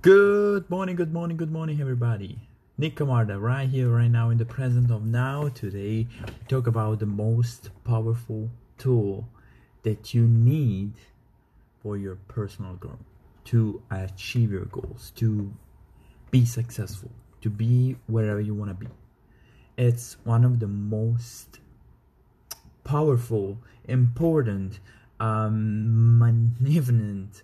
[0.00, 2.38] Good morning, good morning, good morning, everybody.
[2.78, 5.48] Nick Camarda, right here, right now, in the present of now.
[5.48, 8.48] Today, we talk about the most powerful
[8.78, 9.28] tool
[9.82, 10.92] that you need
[11.82, 13.02] for your personal growth,
[13.46, 15.52] to achieve your goals, to
[16.30, 17.10] be successful,
[17.40, 18.92] to be wherever you want to be.
[19.76, 21.58] It's one of the most
[22.84, 23.58] powerful,
[23.88, 24.78] important,
[25.18, 27.42] um, magnificent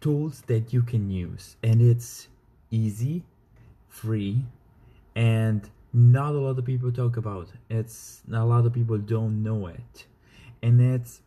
[0.00, 1.56] tools that you can use.
[1.62, 2.28] And it's
[2.70, 3.24] easy
[3.88, 4.44] free
[5.16, 9.66] and not a lot of people talk about it's a lot of people don't know
[9.66, 10.06] it.
[10.62, 11.20] And it's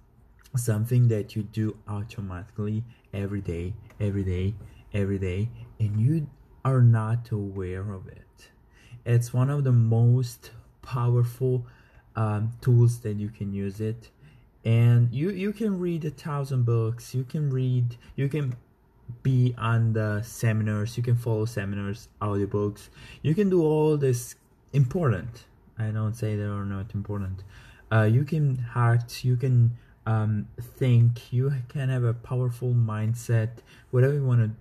[0.55, 4.53] something that you do automatically every day every day
[4.93, 6.27] every day and you
[6.63, 8.49] are not aware of it.
[9.05, 10.51] It's one of the most
[10.81, 11.65] powerful
[12.15, 14.09] um, tools that you can use it
[14.63, 17.15] and you you can read a thousand books.
[17.15, 18.55] You can read you can
[19.23, 20.97] be on the seminars.
[20.97, 22.89] You can follow seminars audiobooks.
[23.21, 24.35] You can do all this
[24.73, 25.45] important.
[25.77, 27.43] I don't say they are not important.
[27.91, 31.33] Uh, you can act you can um, think.
[31.33, 33.49] You can have a powerful mindset.
[33.91, 34.51] Whatever you want to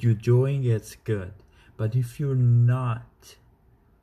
[0.00, 1.32] you're doing it's good.
[1.76, 3.36] But if you're not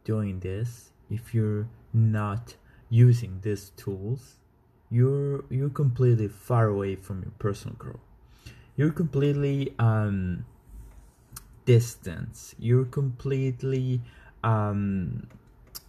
[0.03, 2.55] doing this if you're not
[2.89, 4.37] using these tools
[4.89, 7.99] you're you're completely far away from your personal growth.
[8.75, 10.45] You're completely um
[11.65, 12.55] distant.
[12.59, 14.01] You're completely
[14.43, 15.27] um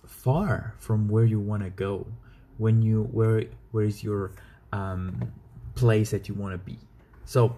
[0.07, 2.07] far from where you want to go.
[2.59, 4.33] When you where where is your
[4.73, 5.33] um
[5.75, 6.79] place that you want to be?
[7.25, 7.57] So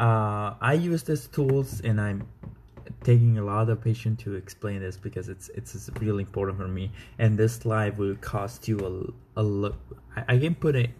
[0.00, 2.26] uh i use these tools and i'm
[3.04, 6.90] taking a lot of patience to explain this because it's it's really important for me.
[7.18, 8.78] And this live will cost you
[9.36, 9.76] a, a look
[10.16, 10.90] I, I can put it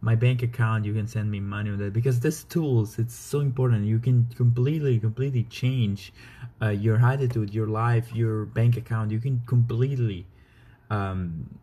[0.00, 3.40] my bank account you can send me money on that because this tools it's so
[3.40, 3.86] important.
[3.86, 6.12] You can completely completely change
[6.62, 9.10] uh, your attitude your life your bank account.
[9.10, 10.26] You can completely
[10.90, 11.58] um,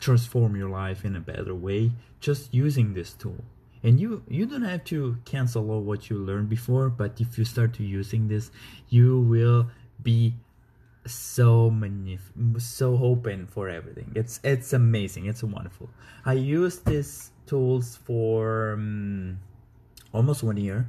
[0.00, 3.44] transform your life in a better way just using this tool
[3.84, 7.44] and you you don't have to cancel all what you learned before but if you
[7.44, 8.50] start to using this
[8.88, 9.70] you will
[10.02, 10.34] be
[11.06, 14.10] so magnif- so open for everything.
[14.14, 15.26] It's it's amazing.
[15.26, 15.90] It's wonderful.
[16.24, 19.38] I use these tools for um,
[20.12, 20.88] almost one year.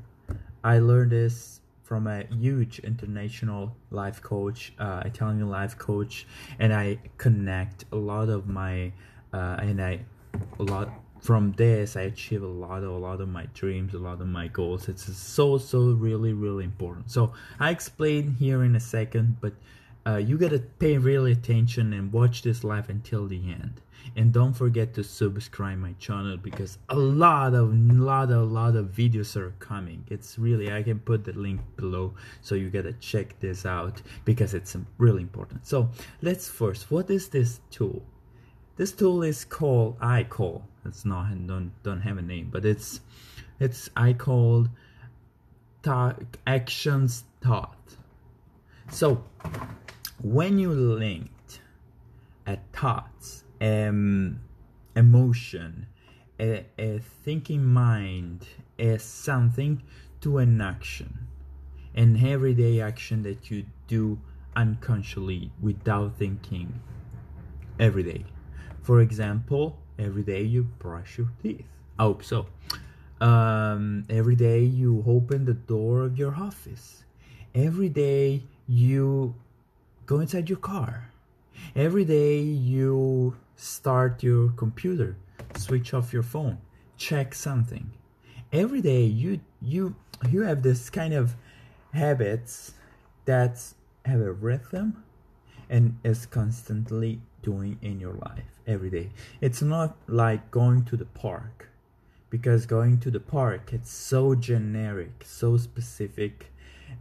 [0.64, 6.26] I learned this from a huge international life coach uh, italian life coach
[6.58, 8.92] and i connect a lot of my
[9.32, 10.00] uh, and i
[10.60, 10.90] a lot
[11.26, 14.28] from this i achieve a lot of a lot of my dreams a lot of
[14.28, 17.10] my goals it's so so really really important.
[17.10, 19.54] So i explain here in a second but
[20.08, 23.82] uh, you gotta pay really attention and watch this live until the end.
[24.16, 28.92] And don't forget to subscribe my channel because a lot of lot of lot of
[28.92, 30.06] videos are coming.
[30.12, 34.54] It's really i can put the link below so you gotta check this out because
[34.54, 35.66] it's really important.
[35.66, 35.90] So
[36.22, 38.04] let's first what is this tool?
[38.76, 40.24] This tool is called i
[40.86, 43.02] it's not don't don't have a name but it's
[43.60, 44.70] it's i called
[45.84, 47.96] talk actions thought
[48.90, 49.24] so
[50.22, 51.60] when you linked
[52.48, 54.40] a thoughts, um,
[54.96, 55.88] emotion,
[56.40, 58.46] a, a thinking mind,
[58.78, 59.82] as something
[60.22, 61.28] to an action,
[61.96, 64.20] an everyday action that you do
[64.56, 66.80] unconsciously without thinking
[67.80, 68.26] every day.
[68.82, 71.66] For example, every day you brush your teeth.
[71.98, 72.48] I hope so.
[73.22, 77.04] Um, every day you open the door of your office.
[77.54, 79.36] Every day you
[80.06, 81.10] go inside your car.
[81.76, 85.16] Every day you start your computer,
[85.56, 86.58] switch off your phone,
[86.98, 87.92] check something.
[88.52, 89.96] Every day you you
[90.30, 91.36] you have this kind of
[91.94, 92.74] habits
[93.26, 93.64] that
[94.06, 95.04] have a rhythm
[95.70, 99.10] and is constantly doing in your life every day.
[99.42, 101.70] It's not like going to the park
[102.30, 106.52] because going to the park it's so generic, so specific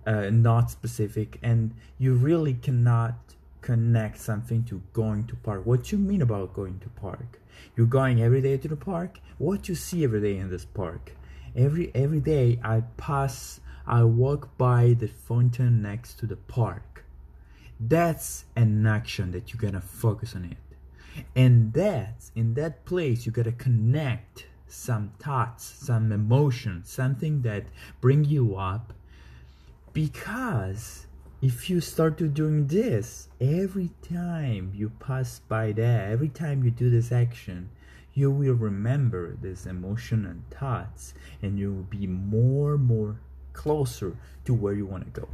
[0.07, 3.15] uh, not specific and you really cannot
[3.61, 5.65] connect something to going to park.
[5.65, 7.41] What you mean about going to park?
[7.77, 9.21] You're going every day to the park?
[9.39, 11.13] What you see every day in this park?
[11.57, 16.94] Every every day i pass i walk by the fountain next to the park
[17.89, 23.33] that's an action that you gotta focus on it and that's in that place you
[23.33, 27.65] gotta connect some thoughts some emotions something that
[28.01, 28.93] bring you up
[29.93, 31.07] because
[31.41, 36.71] if you start to doing this every time you pass by that every time you
[36.71, 37.69] do this action
[38.15, 43.21] you will remember this emotion and thoughts and you will be more and more
[43.53, 45.29] closer to where you want to go.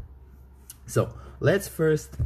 [0.87, 2.17] So let's first,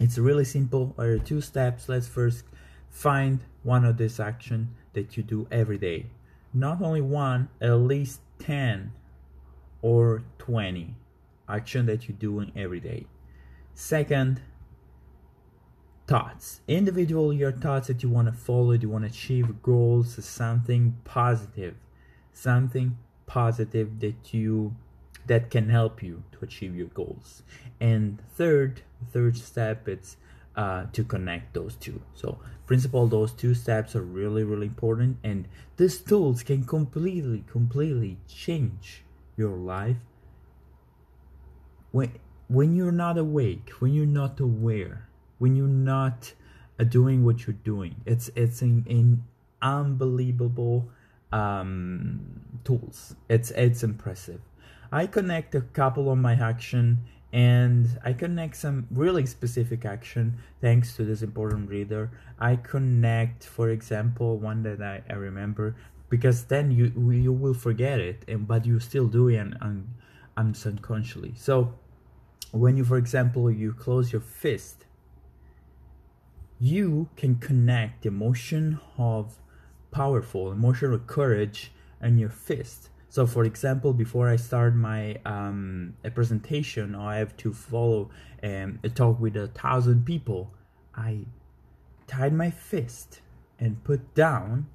[0.00, 0.94] it's really simple.
[0.98, 1.88] There are two steps.
[1.88, 2.44] Let's first
[2.90, 6.06] find one of this action that you do every day.
[6.52, 8.92] Not only one, at least 10
[9.80, 10.94] or 20
[11.48, 13.06] action that you're doing every day.
[13.74, 14.40] Second,
[16.06, 16.60] thoughts.
[16.68, 21.76] Individual your thoughts that you want to follow, you want to achieve goals, something positive.
[22.32, 24.74] Something positive that you
[25.26, 27.42] that can help you to achieve your goals.
[27.80, 28.82] And third,
[29.12, 30.16] third step it's
[30.56, 32.02] uh, to connect those two.
[32.14, 38.18] So, principle, those two steps are really, really important, and these tools can completely, completely
[38.28, 39.04] change
[39.36, 39.96] your life.
[41.90, 42.12] When
[42.48, 45.08] when you're not awake, when you're not aware,
[45.38, 46.34] when you're not
[46.78, 49.24] uh, doing what you're doing, it's it's an, an
[49.62, 50.88] unbelievable
[51.32, 52.20] um,
[52.64, 53.16] tools.
[53.28, 54.40] It's it's impressive.
[54.92, 56.98] I connect a couple of my action
[57.32, 62.10] and I connect some really specific action thanks to this important reader.
[62.38, 65.74] I connect, for example, one that I, I remember
[66.10, 69.88] because then you you will forget it and but you still do it and un,
[70.36, 71.32] unconsciously.
[71.36, 71.72] So
[72.50, 74.84] when you, for example, you close your fist,
[76.60, 79.38] you can connect the emotion of
[79.90, 86.10] powerful emotional courage and your fist so for example, before I start my um, a
[86.10, 88.08] presentation or I have to follow
[88.42, 90.50] um, a talk with a thousand people,
[90.96, 91.26] I
[92.06, 93.20] tied my fist
[93.60, 94.66] and put down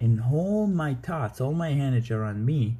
[0.00, 2.78] and all my thoughts, all my energy around me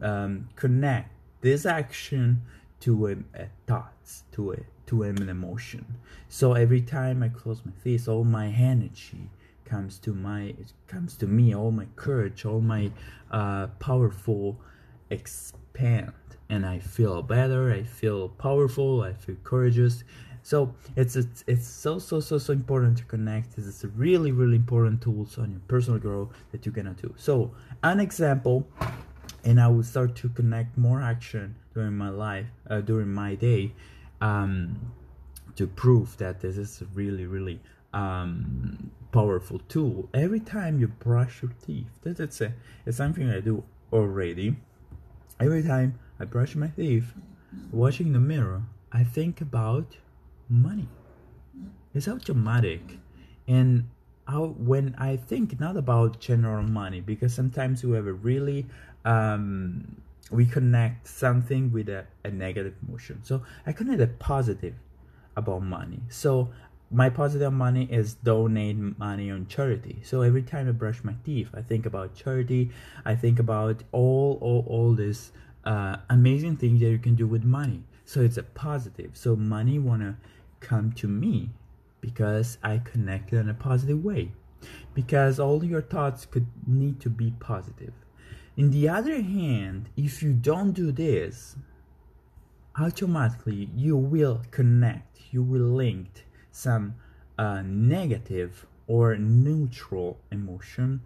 [0.00, 1.10] um, connect
[1.40, 2.42] this action
[2.82, 5.96] to a, a thoughts, to a to an emotion.
[6.28, 9.28] So every time I close my face, all my energy
[9.66, 10.54] comes to my
[10.86, 12.90] comes to me all my courage all my
[13.30, 14.58] uh, powerful
[15.10, 16.12] expand.
[16.48, 20.04] And i feel better i feel powerful i feel courageous.
[20.42, 23.58] So it's it's, it's so so so so important to connect.
[23.58, 27.12] It's a really really important tools on your personal growth that you're gonna do.
[27.18, 27.52] So
[27.82, 28.66] an example
[29.46, 33.72] and i will start to connect more action during my life uh, during my day
[34.20, 34.92] um,
[35.54, 37.60] to prove that this is really really
[37.96, 40.08] um, powerful tool.
[40.12, 44.56] Every time you brush your teeth, that, that's it's something I do already.
[45.40, 47.12] Every time I brush my teeth,
[47.72, 48.62] watching the mirror,
[48.92, 49.96] I think about
[50.48, 50.88] money.
[51.94, 52.82] It's automatic,
[53.48, 53.88] and
[54.26, 58.66] I, when I think not about general money, because sometimes we have a really
[59.06, 63.20] um, we connect something with a, a negative emotion.
[63.22, 64.74] So I connect a positive
[65.36, 66.00] about money.
[66.08, 66.50] So
[66.90, 70.00] my positive money is donate money on charity.
[70.04, 72.70] So every time i brush my teeth i think about charity.
[73.04, 75.32] I think about all all, all this
[75.64, 77.82] uh, amazing things that you can do with money.
[78.04, 79.10] So it's a positive.
[79.14, 80.16] So money want to
[80.60, 81.50] come to me
[82.00, 84.30] because i connect in a positive way.
[84.94, 87.92] Because all your thoughts could need to be positive.
[88.56, 91.56] In the other hand if you don't do this
[92.78, 95.20] automatically you will connect.
[95.32, 96.25] You will link
[96.56, 96.94] some
[97.38, 101.02] uh, negative or neutral emotion,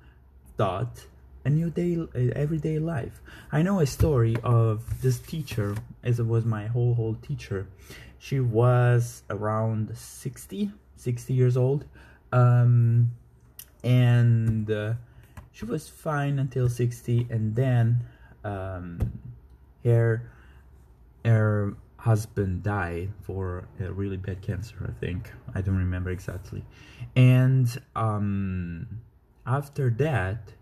[0.56, 1.06] thought,
[1.44, 1.99] in your day
[2.37, 3.20] everyday life.
[3.50, 7.66] I know a story of this teacher, as it was my whole whole teacher.
[8.19, 11.85] She was around 60, 60 years old,
[12.33, 13.11] um,
[13.83, 14.95] and uh,
[15.52, 18.04] she was fine until 60, and then
[18.45, 19.19] um,
[19.83, 20.30] her
[21.25, 25.30] her husband died for a really bad cancer i think.
[25.54, 26.64] I don't remember exactly.
[27.14, 28.87] And um,
[29.47, 30.52] after that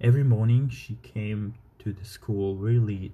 [0.00, 3.12] every morning she came to the school really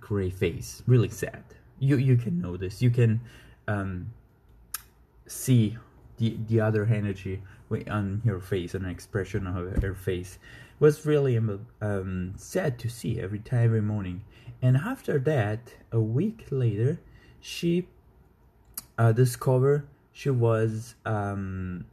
[0.00, 1.44] gray face really sad.
[1.78, 3.20] You you can notice you can
[3.66, 4.12] um,
[5.26, 5.78] see
[6.18, 7.42] the the other energy
[7.88, 10.38] on her face an expression of her face.
[10.74, 11.38] It was really
[11.80, 14.24] um, sad to see every time every morning
[14.62, 17.00] and after that a week later
[17.40, 17.86] she
[18.96, 21.84] uh, discovered she was um,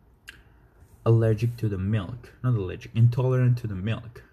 [1.06, 2.34] allergic to the milk.
[2.44, 4.24] Not allergic intolerant to the milk.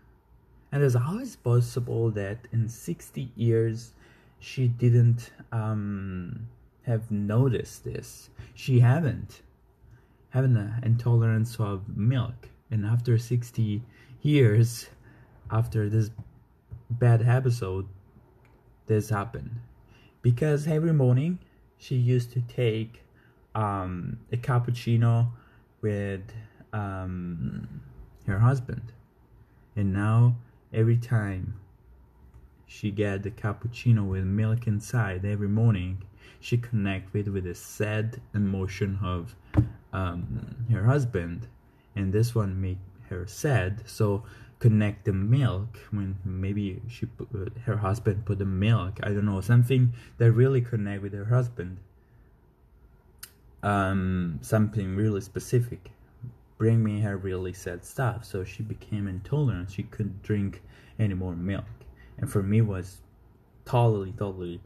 [0.73, 3.93] And it's is possible that in 60 years
[4.39, 6.49] she didn't um,
[6.83, 8.29] have noticed this.
[8.55, 9.41] She haven't.
[10.31, 12.51] Having an intolerance of milk.
[12.71, 13.81] And after 60
[14.23, 14.91] years
[15.51, 16.11] after this
[16.91, 17.87] bad episode
[18.87, 19.61] this happened.
[20.23, 21.39] Because every morning
[21.79, 23.03] she used to take
[23.55, 25.29] um, a cappuccino
[25.83, 26.23] with
[26.73, 27.81] um,
[28.27, 28.93] her husband.
[29.77, 30.37] And now
[30.73, 31.55] every time
[32.67, 36.03] she get the cappuccino with milk inside every morning
[36.41, 39.35] she connect with the sad emotion of
[39.93, 41.47] um, her husband.
[41.95, 42.79] And this one make
[43.09, 43.83] her sad.
[43.87, 44.25] So
[44.59, 49.27] connect the milk when maybe she put, uh, her husband put the milk i don't
[49.27, 51.79] know something that really connect with her husband.
[53.63, 55.91] Um, something really specific.
[56.59, 58.25] Bring me her really sad stuff.
[58.25, 59.71] So she became intolerant.
[59.71, 60.63] She couldn't drink
[60.99, 61.65] any more milk.
[62.19, 62.99] And for me was
[63.65, 64.61] totally totally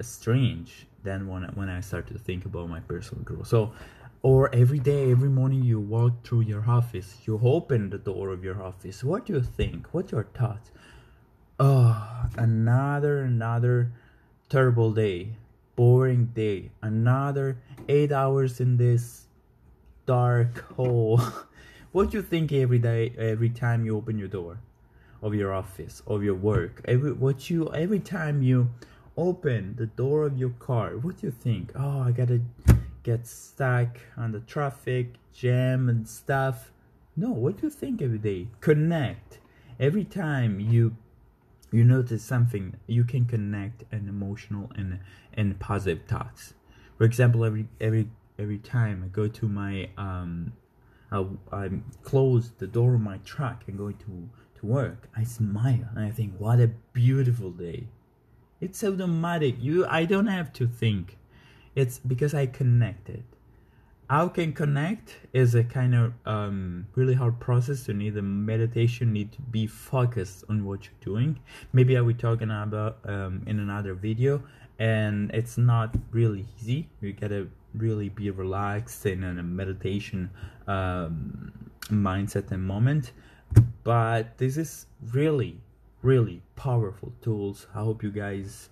[0.00, 3.46] strange then when I, when I started to think about my personal growth.
[3.46, 3.72] So
[4.22, 8.44] or every day every morning you walk through your office you open the door of
[8.44, 9.02] your office.
[9.02, 9.92] What do you think?
[9.92, 10.70] What your thoughts?
[11.58, 13.92] Oh another another
[14.48, 15.36] terrible day
[15.76, 16.70] boring day.
[16.82, 17.56] Another
[17.88, 19.26] eight hours in this
[20.06, 21.20] dark hole.
[21.92, 24.60] What do you think every day every time you open your door
[25.20, 26.80] of your office of your work?
[26.86, 28.70] Every what you every time you
[29.14, 31.72] open the door of your car what do you think?
[31.74, 32.40] Oh i gotta
[33.02, 36.72] get stuck on the traffic jam and stuff.
[37.16, 38.48] No what do you think every day?
[38.60, 39.38] Connect.
[39.80, 40.96] Every time you
[41.70, 45.00] you notice something you can connect an emotional and
[45.34, 46.54] and positive thoughts.
[46.98, 50.52] For example every every every time i go to my um
[51.10, 51.70] I, I
[52.02, 54.28] close the door of my truck and go to
[54.58, 57.88] to work i smile and i think what a beautiful day.
[58.60, 59.56] It's automatic.
[59.58, 61.18] You i don't have to think
[61.74, 63.24] it's because i connected.
[64.10, 67.88] How can connect is a kind of um, really hard process.
[67.88, 71.38] You need a meditation need to be focused on what you're doing.
[71.72, 74.42] Maybe i will talk about um, in another video.
[74.78, 76.88] And it's not really easy.
[77.00, 80.28] You gotta really be relaxed in a meditation
[80.66, 81.52] um,
[81.88, 83.12] mindset and moment.
[83.82, 85.60] But this is really
[86.02, 87.66] really powerful tools.
[87.74, 88.68] I hope you guys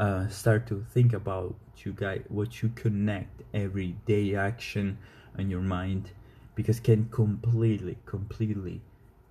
[0.00, 1.54] uh, start to think about
[1.84, 4.98] you guys what you connect every day action
[5.38, 6.10] on your mind
[6.54, 8.80] because can completely completely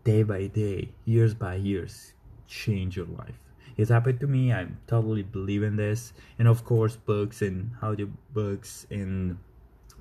[0.03, 2.13] day by day years by years
[2.47, 3.39] change your life
[3.77, 8.09] it's happened to me i totally believe in this and of course books and audio
[8.33, 9.37] books and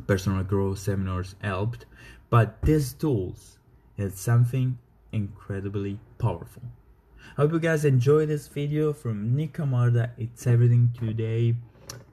[0.06, 1.84] personal growth seminars helped
[2.30, 3.58] but these tools
[3.98, 4.78] is something
[5.12, 6.62] incredibly powerful
[7.36, 10.10] I hope you guys enjoy this video from Nick Camarda.
[10.18, 11.54] It's everything today.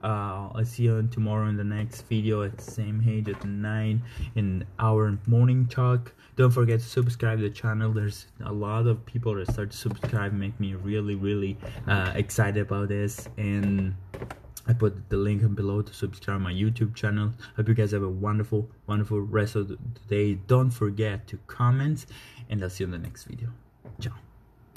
[0.02, 4.02] Uh, I'll see you tomorrow in the next video at the same age at 9
[4.36, 6.14] in our morning talk.
[6.36, 7.92] Don't forget to subscribe to the channel.
[7.92, 12.62] There's a lot of people that start to subscribe make me really really uh, excited
[12.62, 13.94] about this and
[14.68, 17.32] I put the link below to subscribe my YouTube channel.
[17.56, 19.78] Hope you guys have a wonderful, wonderful rest of the
[20.08, 20.34] day.
[20.34, 22.04] Don't forget to comment,
[22.50, 23.48] and I'll see you in the next video.
[23.98, 24.27] Ciao.